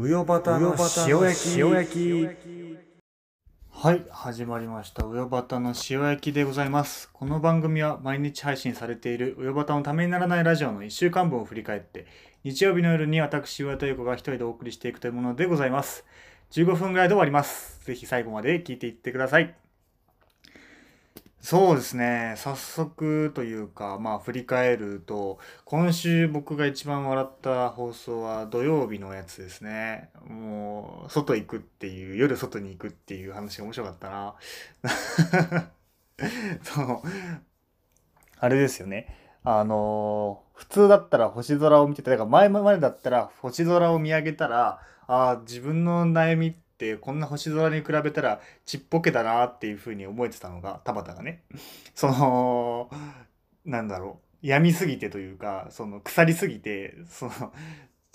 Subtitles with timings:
[0.00, 0.76] うよばたの
[1.08, 2.28] 塩焼き
[3.68, 5.04] はい、始まりました。
[5.04, 7.10] うよばたの塩焼きでございます。
[7.12, 12.06] この番組は毎日配信されているうよばたのためにならないラジオの1週間分を振り返って、
[12.44, 16.04] 日曜日の夜に私、上田優子が一人でお送りしていくというものでございます。
[16.52, 17.84] 15分ぐらいで終わります。
[17.84, 19.52] ぜひ最後まで聞いていってください。
[21.40, 30.10] そうですね、早速というか、まあ振り返ると、今週僕が一番笑った放送は土曜日のやつですね。
[30.26, 34.34] もう、外行くっていう、夜外に行くっていう話が面白かったな。
[36.62, 37.02] そう。
[38.40, 39.14] あれですよね。
[39.44, 46.67] あのー普通だったら星空を見てた、だから前までだったら星空を見上げたら、ああ、自分の悩みって
[47.00, 51.42] こんな星空に比べたらちっぽけだなっていうふうに思えてたのが、田畑がね。
[51.94, 52.90] その、
[53.64, 54.46] なんだろう。
[54.46, 57.52] 病みすぎてというか、その腐りすぎて、その、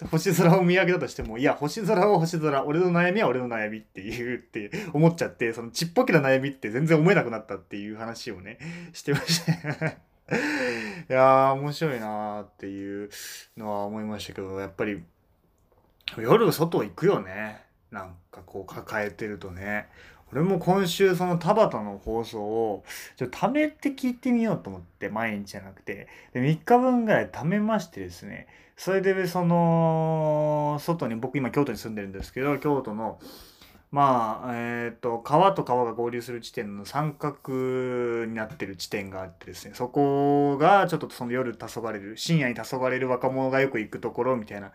[0.09, 8.57] 星空を見上げたとしても、いや、星空は星空、俺の悩みは俺の悩みっていうって思っちゃって、そのちっぽけな悩みって全然思えなくなったっていう話をね、
[8.93, 9.51] してました。
[10.34, 13.10] いやー、面白いなーっていう
[13.57, 15.04] のは思いましたけど、やっぱり、
[16.18, 17.62] 夜外行くよね。
[17.94, 19.88] なんかこう抱えてるとね。
[20.32, 22.84] 俺も今週その田畑の放送を
[23.18, 26.08] ちょっと貯めて聞いてみようと思って毎日じゃなくて。
[26.34, 28.48] で3日分ぐらい貯めましてですね。
[28.76, 33.20] それでその外に僕今京都に住んでるんですけど京都の
[33.91, 39.76] まあえっ、と川と川が合流する地点の三角になってる地点があってですね。
[39.76, 44.72] そこがちょっとその夜黄昏れる深夜に黄昏れる若者がよく行くところみたいな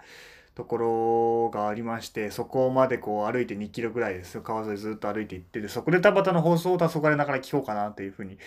[0.59, 4.43] ところがありましてそこまでこう歩いて2キロぐらいですよ。
[4.43, 8.39] 川沿いずっと歩いて行ってでそこで田畑の放送を黄昏ながら聞こうかなというふうに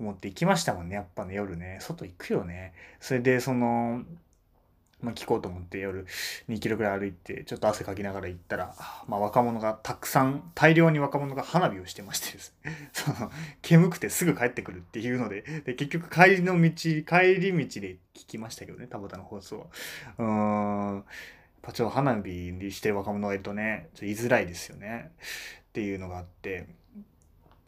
[0.00, 0.94] 思って行きましたもんね。
[0.94, 1.76] やっぱね夜ね。
[1.82, 2.72] 外行くよね。
[3.00, 4.02] それでその
[5.02, 6.06] まあ、聞こうと思って夜
[6.48, 8.74] 2キロぐらい歩いてちょっと汗かきながら行ったら、
[9.06, 12.90] まあ、若者がたくさん大量に若者が花火をしてましてですね。
[12.92, 13.30] その
[13.60, 15.42] 煙くてすぐ帰ってくるっていうので。
[15.66, 16.94] で結局帰りの道帰
[17.38, 19.66] り道で聞きましたけどね田畑の放送は。
[20.18, 21.04] うーん。
[21.62, 25.10] やっぱちょっと花火にしてる若者がいるとねちょっと居づらいですよね
[25.68, 26.66] っていうのがあって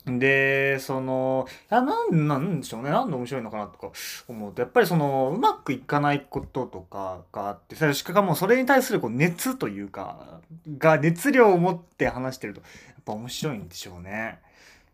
[0.07, 2.91] で、その、あなんなんでしょうね。
[2.91, 3.91] なんで面白いのかなとか
[4.29, 10.41] 思うと、やっぱりその、うまくいかないこととかがあって、それしかもそれに対するこう熱というか、
[10.79, 12.67] が熱量を持って話してると、や
[13.01, 14.39] っぱ面白いんでしょうね。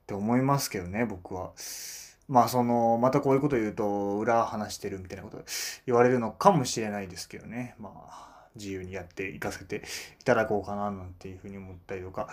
[0.03, 1.53] って思いますけどね、僕は。
[2.29, 5.45] まあその、またこういうこと言うと、裏話してるみたいなこと
[5.87, 7.77] 言われるのかもしれないですけどね。
[7.79, 8.26] まあ、
[8.57, 9.83] 自由にやっていかせて
[10.21, 12.29] いただこうかななんていうふうに思ったりとか。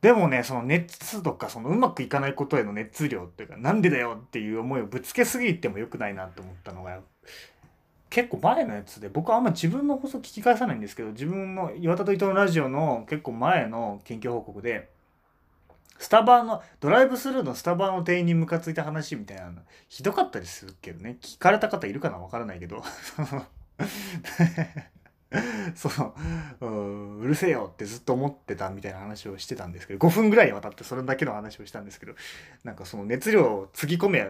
[0.00, 7.00] でもね、その熱とか、そのうまくいかないことへの熱量っていうか、なんでだよっていう思いをぶつけすぎても良くないなと思ったのが、
[8.08, 14.88] 結構前のやつで、僕はあんま自分の放送聞き返さないんですけど、自分の岩田と伊藤のラジオの結構前の研究報告で、
[15.98, 22.82] スタバの、ドライブスルーのスタバの店員にムカついた話みたいなの、ひどかったりするけどね、聞かれた方いるかなわからないけど。
[25.76, 25.88] そ
[26.60, 32.14] う、ううるせえよってずっと思ってたみたいな話をしてたんですけど、5分ぐらいにわたってそれだけの話をしたんですけど、
[32.64, 34.28] なんかその熱量をつぎ込めや、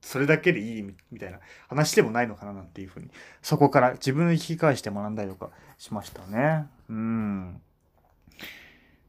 [0.00, 0.82] それだけでいい
[1.12, 1.38] みたいな
[1.68, 3.10] 話でもないのかななんていうふうに、
[3.40, 6.66] そこから自分で聞き返して学んだりとかしましたね。
[6.88, 7.60] うん。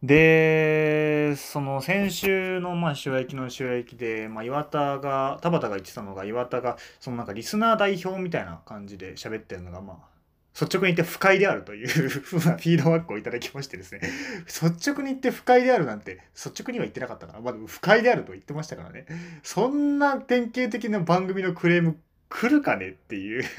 [0.04, 10.13] で、その先週のまあ塩焼きの塩焼きで、まあ、岩田が、田畑が言ってたのが、岩田が、そのなんかリスナー代表みたいな感じで喋ってるのが、まあ、
[10.60, 14.02] 率直に言って不快であるというふうなフィードバックをいただきましてですね、
[14.46, 19.06] 率直に言って不快であるなんて、率直には言ってなかったから、まあでも不快であると言ってましたからね、
[19.42, 21.98] そんな典型的な番組のクレーム
[22.30, 23.44] 来るかねっていう。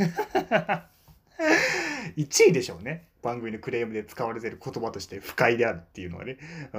[2.16, 3.08] 1位でしょうね。
[3.22, 6.36] 番組のクレームで使われてる言葉として不快であるっていうのはね。
[6.72, 6.76] あ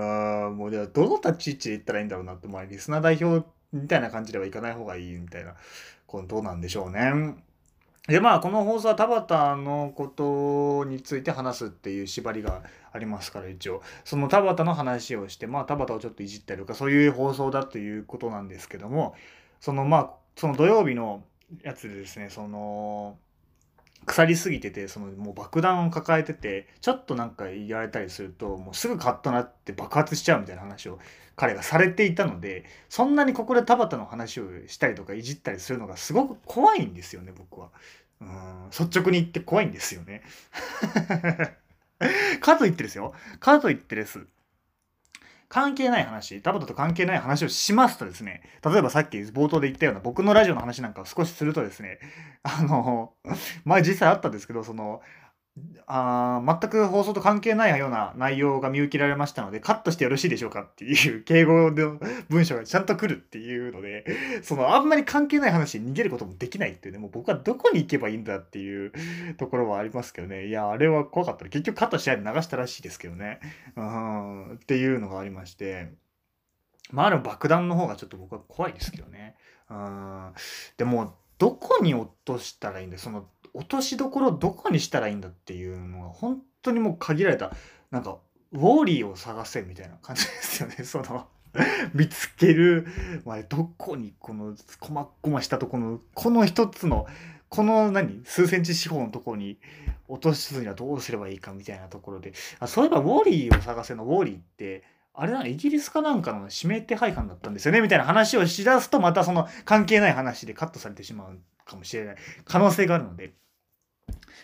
[0.49, 5.55] ーもうじゃあどの立ち位置で言ったらいいんだろうなって、まあリスナー代表みたいな感じではいかない方がいいみたいな
[6.07, 7.35] ことなんでしょうね。
[8.07, 12.61] でまあこの放送は田畑のことについて話すっていう縛りが
[12.91, 13.81] ありますから一応。
[14.03, 19.15] その田畑の話をしてまあ田畑をちょっといじったりとかそういう放送だということなんですけども
[19.59, 21.23] そのまあその土曜日の
[21.63, 23.17] やつでですねその
[24.05, 30.99] 腐りすぎててそのもう爆弾を抱えててちょっとなんか言われたりするともうすぐカッとなって爆発しちゃうみたいな話を
[31.35, 37.69] 彼がされていたのでそんなにここで田畑の話をしたりとかいじったりするのがすごく怖いんですよね僕は。
[38.21, 40.23] うん率直に言って怖いんですよね。
[42.39, 43.13] かといってですよ。
[43.39, 44.25] かといってです。
[45.55, 51.97] 関係ない話、田畑と関係ない話をしますとですね、例えばさっき冒頭で言ったような僕のラジオの話なんかを少しするとですね、
[52.43, 53.13] あの、
[53.63, 55.01] 前実際あったんですけど、その、
[55.87, 64.05] あ全く放送と関係ないような内容が見受けられましたので、カットしてよろしいでしょうかっていう敬語の文章がちゃんと来るっていうので、
[64.43, 68.91] そのあんまり関係ない話に逃げることもできないっていうね、もう僕はどこに行けばいいんだっていう
[69.37, 70.47] ところはありますけどね。
[70.47, 71.45] いや、あれは怖かった。
[71.45, 73.39] 結局カットしないで流したらしいですけどね。
[73.77, 75.93] うん、っていうのがありまして。
[76.91, 79.35] まあでも爆弾の方がちょっと僕は怖いですけどね。
[79.69, 80.33] うん。
[80.77, 82.97] でも、どこに落としたらいいんだ？
[82.97, 87.53] その落としどころどこにしたらいいんだっていうのが本当にもう限られた
[87.89, 88.17] なんか
[88.51, 91.27] ウォーリーを探せみたいな感じですよね その
[91.93, 92.85] 見つける、
[93.23, 97.07] まあ、どこにこのこまごましたとこのこの一つの
[97.47, 99.57] この何数センチ四方のところに
[100.09, 113.33] 落とすにはどうすればいいかみたいなところであそういえばウォーリーを探せのウォーリーってあれなイギリスかなんかの指名手配犯だったんですよねみたいな話をしだすとまたその関係ない話でカットされてしまうかもしれない可能性があるので。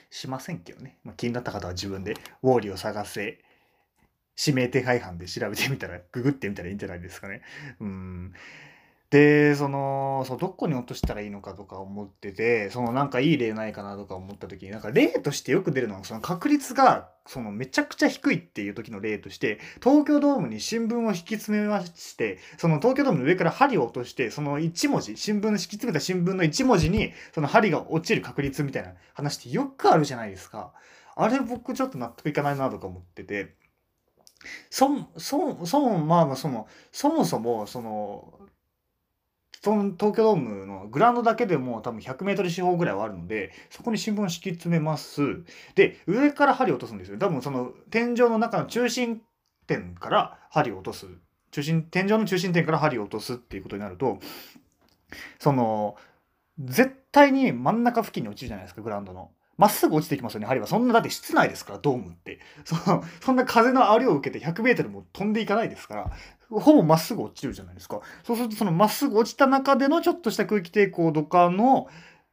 [0.09, 3.39] しませんけどね、まあ、気になった方は自分でウォーリーを探せ。
[4.43, 7.41] 指名手配犯で調べてみたらググってみたらいいんじゃないですかね。
[7.79, 8.33] うん。
[9.11, 30.71] でそのそうどこに落としたらいいのかとか思っててそのなんかいい例ないかなとか思った時になんか例としてよく出るのがその確率がそのめちゃくちゃ低いっていう時の例として東京ドームに新聞を引き詰めましてその東京ドームの上から針を落としてその1文字新聞の敷き詰めた新聞の1文字にその針が落ちる確率みたいな話ってよくあるじゃないですか。
[31.17, 33.55] あれ僕ちょっと納得いかないなとか思ってて
[34.69, 34.87] そ
[35.17, 38.39] そそもまあまあそのそもそもその
[39.63, 45.43] 東京ドームのグラウンドだけでも多分 100m 四方ぐらいはあるのでそこに新聞を敷き詰めます。
[45.75, 47.17] で上から針を落とすんですよ。
[47.19, 49.21] 多分その天井の中の中心
[49.67, 51.05] 点から針を落とす。
[51.51, 54.19] 中心天井の中心点から針を落とすっていうことになると
[55.37, 55.95] その
[56.57, 59.29] 絶対に真ん中付近に落ちるじゃないですかグラウンドの。
[59.57, 60.65] まっすぐ落ちていきますよね針は。
[60.65, 62.39] そんなだって室内ですからドームって。
[62.65, 66.11] そのそんな風のありを受けて 100m も飛んでいかないですから。
[66.51, 68.01] ほぼまっすぐ落ちるじゃないですか。
[68.23, 71.87] そうするとそのまっすぐ落ちた中でのちょっとした空気抵抗とかの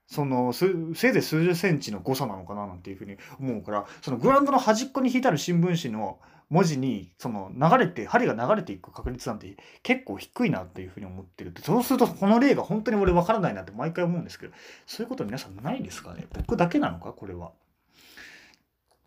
[0.06, 6.18] そのせいぜい数十センチの誤差なのかななんていうふうに思うからそのグラウンドの端っこに引いてある新聞紙の
[6.48, 11.60] 文字にその流れて針が流れていく確率なんて結構低いなっていうふうに思ってるって。
[11.60, 14.54] そうするとこの例が本当に俺分からないなって毎回思うんですけど
[14.86, 16.26] そういうこと皆さんないですかね？
[16.32, 17.12] 僕だけなのか？
[17.12, 17.52] これは。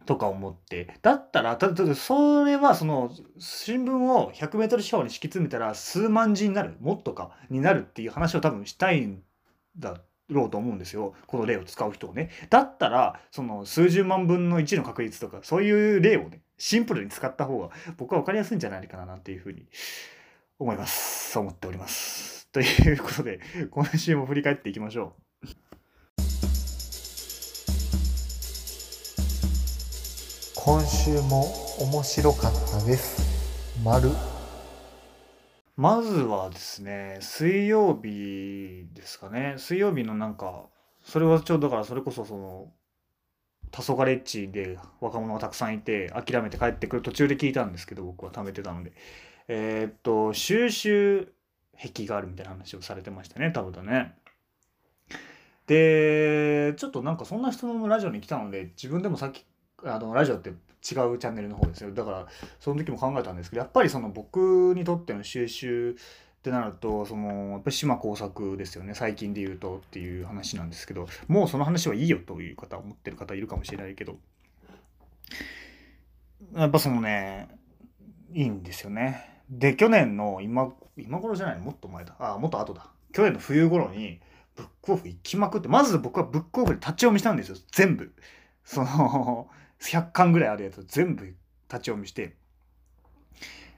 [0.06, 0.96] とか思って。
[1.02, 6.76] だったらただそれはその新聞を 100m 四方に敷き詰めたら数万字になる。
[6.80, 9.22] もっとかになるっていう話を多分したいん
[9.78, 10.00] だ
[10.30, 11.14] ろうと思うんですよ。
[11.28, 12.30] この例を使う人をね。
[12.50, 19.66] だったらその数十万分の1の確率とかそういう例をねシンプルに使った方が僕は分かりやすいんじゃないかななんていうふうに
[20.60, 21.32] 思います。
[21.32, 22.48] そう思っております。
[22.52, 23.40] ということで
[23.70, 25.31] 今週も振り返っていきましょう。
[30.64, 31.48] 今週も
[31.80, 33.80] 面白かったです。
[33.84, 34.12] 丸。
[35.76, 40.66] まずはですね水曜日ですかね水曜日のなんか
[41.02, 42.72] それはちょうどだからそれこそその
[43.72, 48.92] 黄昏っちで若者がたくさんいて諦めて帰ってくる途中で聞いたんですけど僕は貯めてたので
[49.48, 51.34] えーっと収集
[51.76, 54.14] 癖があるみたいな話をされてましたね多分だね
[55.66, 59.44] でちょっとなんかそんな質問もラジオに来たので自分でもさっき
[59.84, 61.92] あのラジオって違うチャンネルの方ですよ。
[61.92, 62.28] だから
[62.60, 68.94] その時も考えたんですけどやっぱりその僕にとっての収集ってなるとそのやっぱり島耕作ですよね。
[68.96, 74.18] 最近で言うとっていう話なんですけどもうその話はいいよという方思ってる方いるかもしれないけど
[76.56, 77.48] やっぱそのね
[78.34, 79.44] いいんですよね。
[79.50, 81.60] で去年の今今頃じゃない？
[81.60, 82.16] もっと前だ。
[82.20, 82.88] あもっと後だ。
[83.14, 84.20] 去年の冬頃に
[84.56, 87.58] ブックオフ行きまくってまず僕はブックオフで立ち読みしたんですよ。
[87.72, 88.14] 全部。
[88.64, 89.50] その
[89.82, 91.36] 100巻ぐらいあるやつ全部立ち
[91.72, 92.36] 読みして。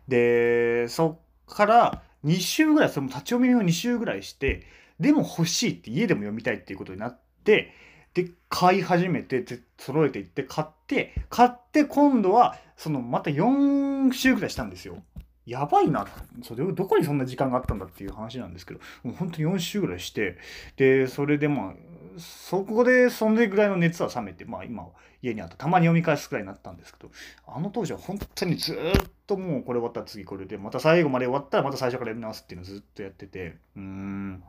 [0.08, 1.20] でそ
[1.52, 4.66] っから2週ぐらいその立ち読みを2週ぐらいして
[5.00, 7.74] でも欲しいって家でも読みたいっていうことになって
[8.14, 9.44] で買い始めて
[9.78, 15.04] 揃えていって買って買って今度はそのまた4週ぐらいしたんですよ。
[15.46, 16.08] やばいな。
[16.42, 20.38] それどこにそんな時間があったんだっていう話なんですけどもう本当に4週ぐらいして
[20.78, 21.74] でそれでまあ
[22.18, 24.88] そこでそれぐらいの熱は冷めてまあ今
[25.24, 25.56] 家にあった。
[25.56, 27.10] たまに読み返すくらいになったんですけど
[27.48, 28.77] あの当時は本当にずっ
[29.25, 34.44] ともうこれ終わったら次これでまた最後まで終わったらまた最初から読み直すっていうのをずっとやっててうーん。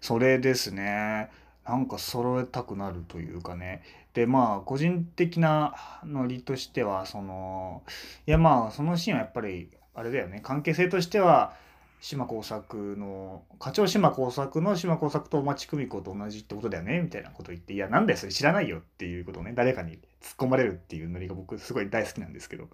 [0.00, 1.30] それですね。
[1.64, 3.82] なんか揃えたくなるというかね。
[4.14, 5.74] でまあ個人的な
[6.04, 7.82] ノリとしてはその
[8.26, 10.40] いやまあそのシーンはやっぱりあれだよね。
[10.42, 11.54] 関係性としては
[12.02, 20.00] 島耕作の課長島耕作の島耕作と町久美子と同じってことだよねみたいなこと言って「いやなんだよそれ知らないよ」っていうことをね誰かに突っ
[20.36, 22.68] 込まれるっていうノリが僕すごい大好きなんですけど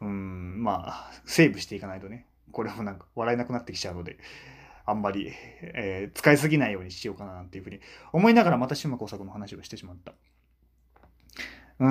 [0.00, 4.16] うんまあセーブしていかないとねこれもなんか笑えなくなってきちゃうので
[4.86, 7.80] あんまり、えー、使いすぎないようにしようかななんていうふうに
[8.12, 10.14] 思いながらまた島耕作の話をしてしまった。
[11.80, 11.88] う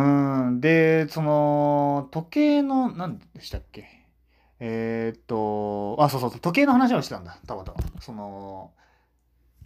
[0.51, 4.00] んでその時計の何でしたっけ？
[4.63, 7.79] えー、っと、あ、そうそう、時計の話をしてたんだ、たまたま。
[7.99, 8.71] その、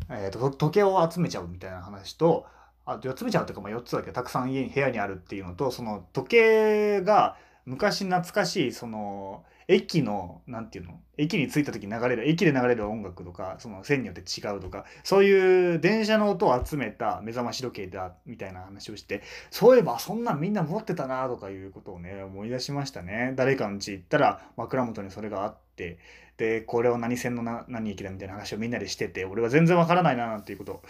[0.10, 2.46] えー、っと、時計を集めちゃうみたいな話と、
[2.86, 7.36] あと集めちゃうというか、まあ、4つだけたくさん家に部屋にあるっていうのと、その時計が
[7.66, 11.00] 昔懐かしい、その、駅の、なんていうの？
[11.18, 23.34] 駅に着いた時流れる、駅で流れる音楽とか、その線によって違うとか、そういう電車の音を集めた目覚まし時計だ、みたいな話をして、そういえばそんなんみんな持ってたな、とかいうことをね、思い出しましたね。
[23.36, 25.98] 誰かの家行ったら、枕元にそれがあって、
[26.38, 30.84] で、これを何線のな何駅だみたいな話をみんなでしてて、俺は全然わからないな、なんていうことを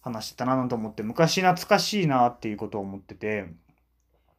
[0.00, 3.46] 話してたな、なんて思って、昔懐かしいな、っていうことを思ってて、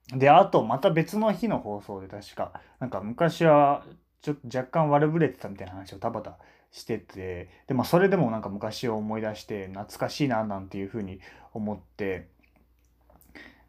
[0.10, 3.86] で、あと、また別の日の放送で確か、なんか昔は
[4.22, 6.38] ちょっと若干悪ぶれてたみたいな話をたばた
[6.72, 11.20] してて、で、まあそれでもなんか昔を思い出して懐かしいななんていうふうに
[11.54, 12.28] 思って、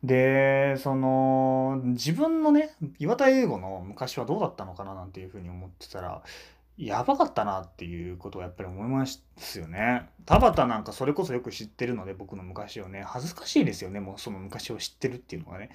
[0.03, 6.23] で、その、自分のね、岩田英語の昔はどうだったのかななんていうふうに思ってたら、
[6.77, 10.09] やばかったなっていうことをやっぱり思いますよね。
[10.25, 15.71] 田畑なんかそれこそよく知ってるので僕の昔をね恥ずかしいですよねもうその昔を知ってるっていうのがね。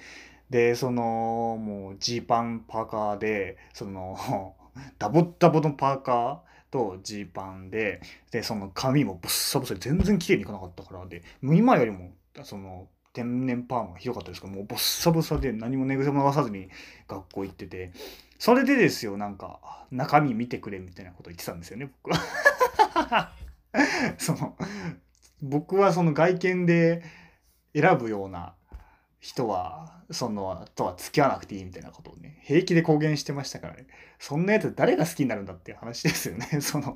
[0.50, 4.54] でそのもうジーパンパーカーでその
[4.98, 6.38] ダボダボのパーカー
[6.70, 8.00] とジーパンで
[8.30, 12.12] でその髪もボッサボサで全然綺麗にいかなかったからで今よりも
[12.42, 16.68] その天然パーマがひどかったですけどもうボッサボサで何も寝癖も合わさずに
[17.08, 17.92] 学校行ってて
[18.38, 23.32] それでですよなんか中身見てくれみたいなこと言ってたんですよね僕は。
[24.18, 24.56] その
[25.42, 27.02] 僕はその外見で
[27.74, 28.54] 選ぶような
[29.20, 33.86] 人はそのとは付き合わなくていいみたいなことをね平気で公言してましたからね。
[34.18, 36.46] そんなやつ誰が好きになるんだっていう話ですよね。
[36.62, 36.94] その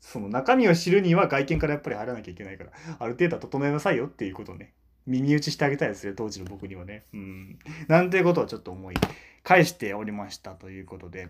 [0.00, 4.72] その中身を知るには外見からやっぱり入らなきゃいけないからある程度は整えなさいよっていうことをね
[5.06, 7.04] 耳打ちしてあげたいですね当時の僕にはね。
[7.12, 7.58] うん。
[7.88, 8.94] なんていうことをちょっと思い
[9.42, 11.28] 返しておりましたということで。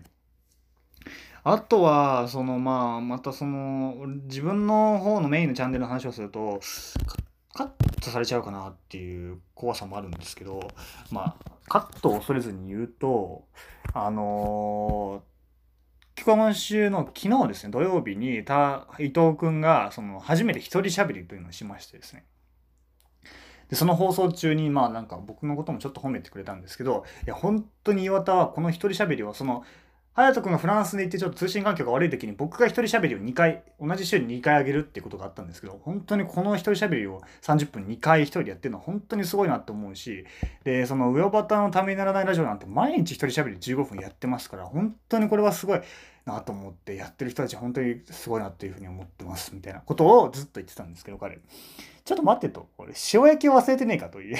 [1.43, 6.59] あとは、そのまあ、またその、自分の方のメインのチャンネルの話をすると、
[7.59, 7.69] カッ
[8.01, 10.65] トされちゃうかなっていう怖さもあるんですけど、
[11.11, 13.43] まあ、カットを恐れずに言うと、
[13.93, 22.23] あのー、今週の昨日ですね、土曜日にた伊藤君がその初めて一人喋りというのをしましてですね。
[23.67, 29.65] で、その放送中に、まあなんか僕のこともちょっと褒めてくれたんですけど、いや、本当に岩田はこの一人喋りを、その、
[30.15, 40.25] 隼人君がフランスに行ってちょっと通信環境が悪い時に僕が一人喋りを2回同じ週に2回あげるっていうことがあったんですけど本当にこの一人喋りを30分2回一人でやってるのは本当にすごいなって思うし
[40.63, 45.81] でその上端のためにならないラジオなんて毎日一人喋り15分やってますから本当にこれはすごい
[46.25, 51.39] なと思ってやってる人たち本当にすごいなっていうふうに思ってますみたいなことをずっと言ってたんですけど彼。
[52.05, 52.67] ちょっと待ってと。
[52.75, 54.37] これ塩焼きを忘れてねえかという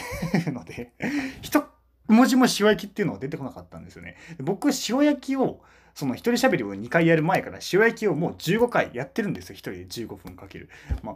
[0.51, 0.91] ので
[1.41, 1.61] 一
[2.09, 4.17] 文字も塩焼きっていうのは出てこなかったんですよね。
[4.39, 5.61] 僕、塩焼きを、
[5.93, 9.53] その一人喋りを2回やる前から塩焼きをもう15回やってるんですよ。
[9.53, 10.69] 一人で15分かける。
[11.03, 11.15] まあ、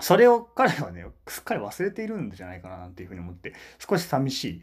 [0.00, 4.62] それを彼はね、すっかり忘れているんじゃないかななんていうふうに思って、少し寂しい。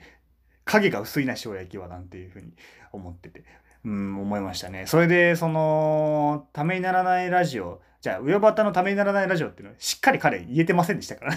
[0.63, 2.53] 影が薄いな塩焼きはなんていうふうに
[2.91, 3.43] 思ってて。
[3.83, 4.87] うん、思いましたね。
[4.87, 11.35] それで、その、ためにならないラジオ、じゃあ、上端のためにならないラジオっていうのは、しっかり彼言えてませんでしたから。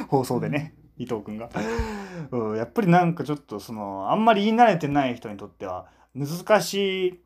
[0.08, 0.74] 放送でね。
[0.96, 1.50] 伊藤君が、
[2.30, 7.20] うん、やっぱりなんかちょっとそのあんまり言い慣れてない人にとっては難しい